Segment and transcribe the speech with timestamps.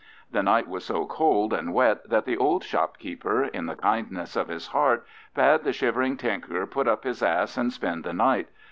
[0.31, 4.47] The night was so cold and wet that the old shopkeeper, in the kindness of
[4.47, 8.47] his heart, bade the shivering tinker put up his ass and spend the night.